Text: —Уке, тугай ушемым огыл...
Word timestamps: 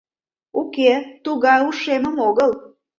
—Уке, 0.59 0.91
тугай 1.23 1.59
ушемым 1.69 2.15
огыл... 2.27 2.51